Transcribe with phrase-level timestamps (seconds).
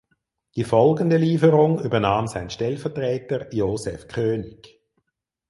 [0.55, 4.81] Die folgende Lieferung übernahm sein Stellvertreter Joseph König.